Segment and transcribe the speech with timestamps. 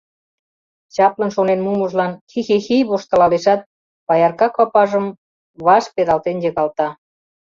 [0.93, 3.61] Чаплын шонен мумыжлан кик-хи-хи-к воштылалешат,
[4.07, 5.05] паярка копажым
[5.65, 6.87] ваш пералтен йыгалта.